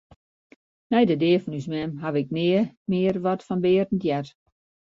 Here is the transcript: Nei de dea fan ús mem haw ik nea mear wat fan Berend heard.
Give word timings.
Nei 0.91 1.05
de 1.09 1.15
dea 1.21 1.39
fan 1.43 1.57
ús 1.59 1.67
mem 1.73 1.91
haw 2.03 2.15
ik 2.21 2.29
nea 2.37 2.63
mear 2.89 3.15
wat 3.23 3.41
fan 3.47 3.63
Berend 3.63 4.03
heard. 4.07 4.29